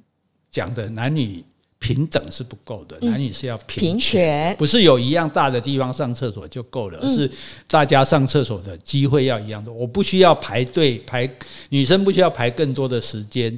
[0.50, 1.44] 讲的男女。
[1.80, 7.30] 平等是不够的，男女是要平权，不是有一样大的地方上厕所就够了，而是
[7.68, 9.72] 大家上厕所的机会要一样多。
[9.72, 11.30] 我不需要排队排，
[11.70, 13.58] 女生不需要排更多的时间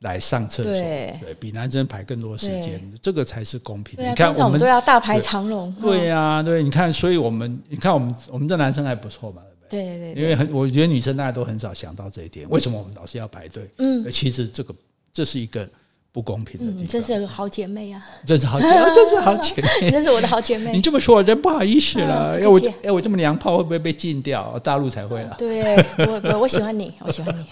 [0.00, 3.96] 来上厕所，对，比男生排更多时间，这个才是公平。
[4.04, 5.72] 你看，我们都要大排长龙。
[5.80, 10.14] 对呀，对，你看，所以我们，你看，我们我们的男生还不错嘛，对不对？
[10.14, 13.70] 对，因为很，我觉得女生大家都很少想到这一点，为什么我们老是要排队？
[13.78, 14.74] 嗯，其实这个
[15.12, 15.68] 这是一个。
[16.12, 18.04] 不公平的地方，你真是好姐妹啊！
[18.26, 20.72] 真是好姐妹，真是好姐妹，你 真是我的好姐妹。
[20.72, 22.40] 你这么说，我真不好意思了。
[22.40, 24.58] 要，我要，我这么娘炮会不会被禁掉？
[24.58, 25.36] 大陆才会了。
[25.38, 27.44] 对，我我我喜欢你， 我喜欢你。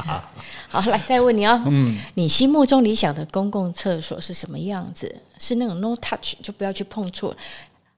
[0.68, 1.62] 好，来再问你哦。
[1.66, 5.14] 嗯，你心目中理想的公共厕所是什么样子？
[5.38, 7.32] 是那种 no touch，就不要去碰触，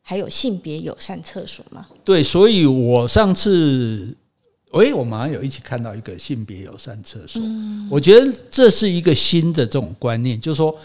[0.03, 1.87] 还有性别友善厕所吗？
[2.05, 4.17] 对，所以我上次。
[4.73, 7.43] 诶，我马上有一起看到一个性别友善厕所，
[7.91, 10.77] 我觉得这是一个新的这种观念，就是说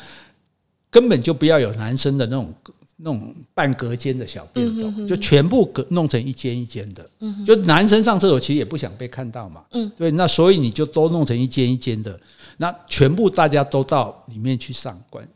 [0.90, 2.54] 根本就不要有男生的那种
[2.98, 7.08] 那种半隔间的小便斗，就全部隔弄成一间一间的。
[7.46, 9.64] 就男生上厕所其实也不想被看到嘛，
[9.96, 12.20] 对，那所以你就都弄成一间一间的，
[12.58, 15.28] 那全部大家都到里面去上关，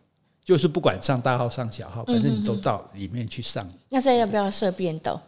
[0.43, 3.69] 就是不管上大号上小号，反正你都到里面去上。
[3.89, 5.19] 那这要不要设便斗？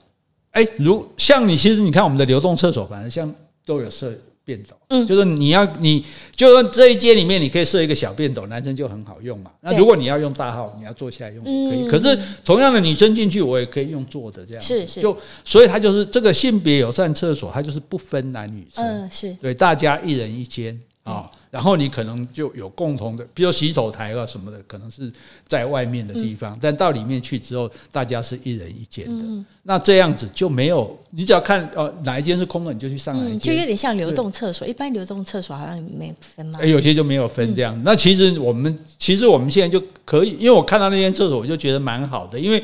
[0.52, 3.34] 哎，如像你，其实你看我们的流动厕所，反正像
[3.66, 6.04] 都有设便斗，嗯，就是你要，你
[6.36, 9.52] 就说这一间里面你可以设一个小便斗，男生就很好用嘛。
[9.62, 11.88] 那如果你要用大号，你要坐下来用也可以。
[11.88, 15.00] 可是同样的，女生进去我也可以用坐的这样，是是。
[15.00, 21.30] 就所以它就是这个性别友善厕所，它就是不分男女生，嗯，是对，大家一人一间啊。
[21.52, 25.12] 然后你可能就有共同的，比如洗手台啊什么的，可能是
[25.46, 29.46] 在外面的地方，但到里面去之后，大家是一人一间的。
[29.64, 33.40] 那这样子就没有，你只要看哦哪一间是空的，你就去上哪一间。
[33.40, 36.64] 就有点像流动厕所，一般流动厕所好像没有分嘛。
[36.64, 37.80] 有些就没有分这样。
[37.84, 42.64] 那其实我们其实我们现在就可以，因为我看到那间厕所，我就觉得蛮好的，因为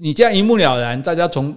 [0.00, 1.56] 你这样一目了然，大家从。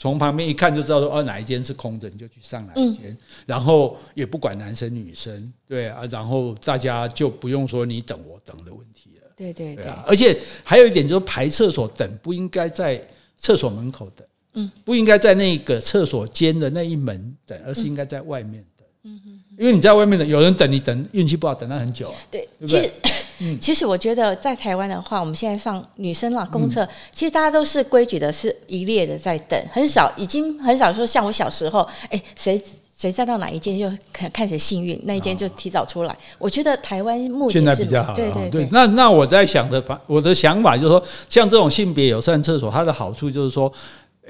[0.00, 9.30] 从旁边一看就知道说哦哪一间是空的，你就去上哪一间，嗯、然后也不管男生女生，对啊，然后大家就不用说你等我等的问题了。
[9.36, 10.34] 对对对，而且
[10.64, 18.88] 还有一点就是排厕所等不应该在厕所门口等，嗯，不应该在那个厕所间的那一门等，而是应该在外面等。
[19.02, 22.90] 嗯嗯，因为你在外面等，有人等你等运气不好等了很久啊，对，对不对？
[23.60, 32.62] 其实我觉得在台湾的话，我们现在上女生啦公厕，其实大家都是规矩的，是一列的在等，很少，已经很少说像我小时候，哎，谁
[32.96, 36.16] 谁站到哪一间就看看谁幸运，那一间就提早出来。
[36.38, 38.68] 我觉得台湾目前是现在比较好，对对对。
[38.70, 43.72] 那那我在想的，我的想法就是说，像这种性别友善厕所，它的好处就是说。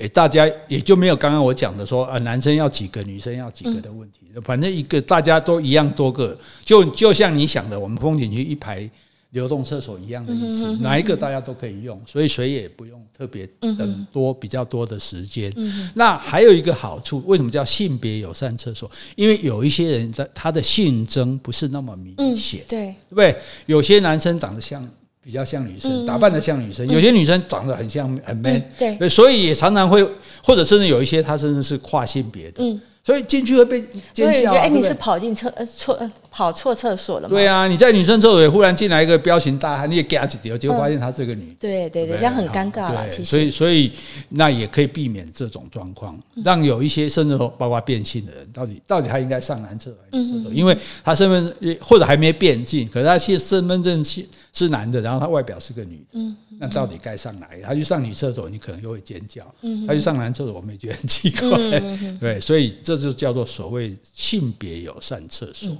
[0.00, 4.20] 诶，大家也就没有刚刚我讲的说啊，男生要几个，女生要几个的问题。
[4.34, 8.88] 嗯、反正一个大家都一样多个，就就像你想的，我们风景区一排
[9.32, 15.52] 流动厕所一样的意思，哪一个大家都可以用，所以谁也不用特别等多比较多的时间。
[15.56, 18.90] 嗯、那还有一个好处，为什么叫性别友善厕所？
[19.16, 23.36] 因为有一些人的他的性征不是那么明显，对、嗯、对不对？
[23.66, 24.88] 有些男生长得像。
[25.22, 30.02] 比较像女生，打扮的像女生，有些女生长得很像很 man，对，所以也常常会，
[30.42, 32.62] 或者甚至有一些她甚至是跨性别的，
[33.04, 34.52] 所以进去会被尖叫。
[34.54, 35.94] 哎，你是跑进厕呃错
[36.30, 37.34] 跑错厕所了吗？
[37.34, 41.56] 对啊，你在女生厕所忽然进来一个彪形大汉，你也给他几条，结果发现他是个女、嗯。
[41.58, 43.08] 对对对，这样很尴尬了。
[43.08, 43.92] 其实，所以所以
[44.28, 50.52] 那也可以避免这种状况，让有一些甚至包括变性的人，到底到底他应该上男厕还是女厕所？
[50.52, 57.66] 因为他身份或者还没变性，可是他现身份证是是男的，然后他外表是个女的，嗯，那到底该上哪一个？
[57.66, 59.42] 他去上女厕所，你可能又会尖叫；
[59.86, 61.50] 他去上男厕所，我们也觉得很奇怪。
[62.20, 65.68] 对，所以这就叫做所谓性别友善厕所。
[65.68, 65.76] 对。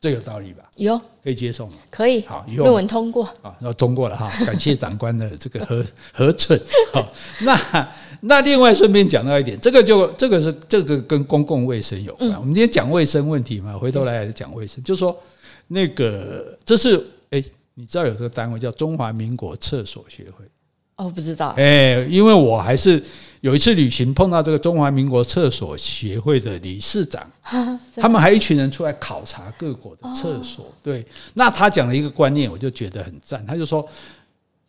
[0.00, 0.62] 这有道理吧？
[0.76, 1.72] 有可以接受吗？
[1.90, 2.22] 可以。
[2.22, 6.60] 好，以后论文通过啊，那通过了哈， 感谢长官的这个核核准。
[6.92, 12.30] 好，那那另外顺便讲到一点，这个就这个是这个跟公共卫生有关。
[12.38, 15.16] 我们今天讲卫生问题嘛，回头来还是讲卫生，就是说
[15.66, 16.96] 那个这是
[17.30, 17.42] 哎，
[17.74, 20.44] 你知道有这个单位叫中华民国厕所协会。
[20.98, 21.54] 哦，不知道。
[21.56, 23.02] 哎，因为我还是
[23.40, 27.24] 有一次旅行碰到这个中华民国厕所协会的理事长，
[27.94, 30.66] 他们还一群人出来考察各国的厕所。
[30.82, 33.46] 对，那他讲了一个观念，我就觉得很赞。
[33.46, 33.88] 他就说，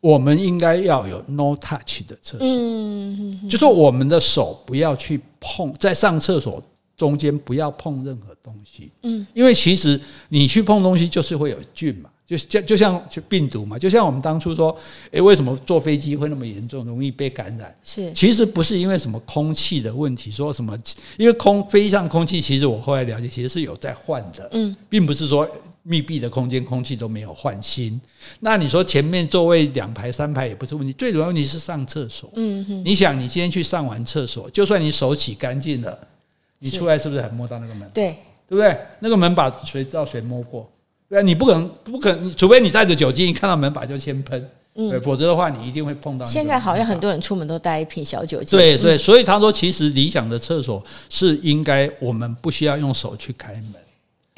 [0.02, 6.62] 我们应该要有 no touch 的厕所，嗯，就说我们的手不要去碰，在上厕所
[6.96, 12.10] 中间不要碰任何东西，嗯，因为其实你去碰东西就是会有菌嘛。
[12.30, 14.76] 就像就像就病毒嘛，就像我们当初说，
[15.10, 17.76] 诶，为什么坐飞机会那么严重，容易被感染？
[17.84, 20.78] 是，其实不是因为什么空气的问题，说什么，
[21.18, 25.50] 因为空飞上空气，其实我后来了解，其实是有在换的，嗯，并不是说
[25.82, 28.00] 密闭的空间空气都没有换新。
[28.42, 35.98] 那你说前面座位两排三排也不是问题，最主要问题是上厕所，嗯哼，你想你今天去上完厕所，就算你手洗干净了，
[36.60, 37.90] 你出来是不是还摸到那个门？
[37.92, 38.16] 对，
[38.48, 38.78] 对不对？
[39.00, 40.70] 那个门把谁知道谁摸过？
[41.10, 46.26] 对啊，你不可能，不可能，除非你带着酒精，一看到门把就先喷，嗯，否则的话，你一定会碰到。
[46.26, 48.58] 现在好像很多人出门都带一瓶小酒精。
[48.58, 53.74] 对对，所以他说，其实理想的厕所是应该我们不需要用手去开门。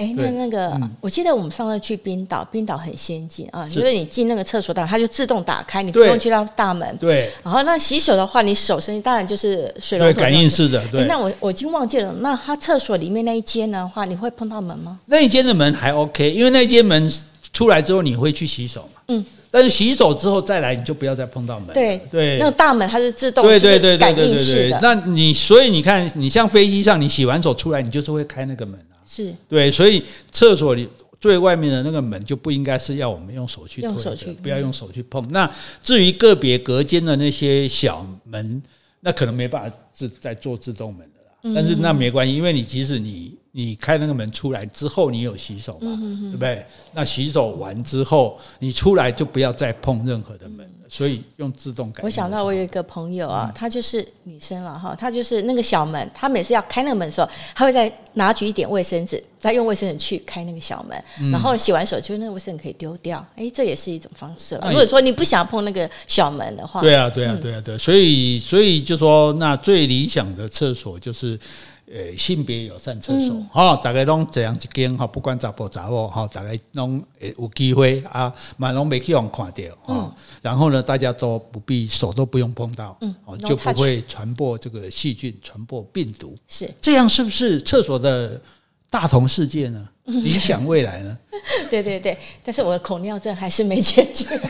[0.02, 6.98] 哎，那那个，嗯、我记得我们上次去冰岛，冰岛很先进啊，因为你进那个厕所，它就自动打开，你不用去到大门。
[6.98, 7.30] 对。
[7.44, 10.84] 然后那洗手的话，你手伸当然就是水龙头感应式的。
[10.88, 11.06] 对。
[11.06, 14.98] 那我我已经忘记了，那它厕所里面那一间的话，你会碰到门吗？
[15.06, 17.14] 那一间的门还 OK，因为那一间门
[17.54, 19.02] 出来之后你会去洗手嘛。
[19.10, 19.24] 嗯。
[19.52, 21.68] 但是洗手之后再来，你就不要再碰到门。
[21.76, 22.40] 对对。
[22.40, 24.80] 那个大门它是自动对，对对对对对对。
[24.82, 28.80] 那你所以你看，你像飞机上，你洗完手出来，你就是会开那个门。
[29.14, 30.02] 是对，所以
[30.32, 30.88] 厕所里
[31.20, 35.22] 最外面的那个门就不应该是要我们用手去推的，不要用手去碰。
[35.32, 35.54] 那
[35.84, 38.64] 至于个别隔间的那些小门，
[39.02, 41.54] 那可能没办法自再做自动门的啦。
[41.54, 46.66] 但是那没关系，因为你即使你你开那个门出来之后，你有洗手嘛，对不对？
[46.94, 50.68] 那洗手完之后，你出来就不要再碰任何的门。
[50.94, 52.04] 所以用自动感。
[52.04, 63.26] 我想到我有一个朋友啊，她就是女生了哈，她就是那个小门，她每次要开那个门的时候，她会再拿取一点卫生纸，再用卫生纸去开那个小门，然后洗完手就那个卫生纸可以丢掉。
[63.38, 64.68] 哎，这也是一种方式了。
[64.68, 71.40] 如果说你不想碰那个小门的话，对啊，对啊，对啊，对，所以所以就说那最理想的厕所就是。
[71.94, 79.88] 诶，性别友善厕所，哈、嗯，大概拢这样一间哈，不管查甫查某哈，大概拢诶有机会啊，蛮拢没去往看到啊。
[79.88, 80.12] 嗯、
[80.42, 86.36] 然后呢，大家都不必手都不用碰到，嗯，就不会传播这个细菌，传播病毒。
[86.48, 88.40] 是这样，是不是厕所的
[88.90, 89.88] 大同世界呢？
[90.06, 91.18] 理想未来呢？
[91.70, 94.26] 对对对，但是我的口尿症还是没解决。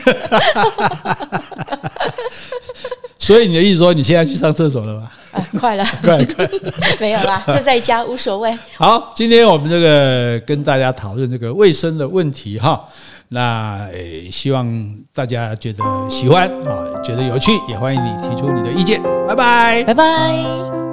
[3.18, 5.10] 所以你的意思说，你现在去上厕所了吗？
[5.36, 6.50] 啊，快了， 快了快了，
[7.00, 8.56] 没有啦，就在家无所谓。
[8.76, 12.84] 好，今天我们这个跟大家讨论这个卫生的问题哈，
[13.28, 19.00] 那诶，希望大家觉得喜欢啊，觉得有趣，也欢迎你提出你的意见。
[19.26, 20.91] 拜拜，拜拜。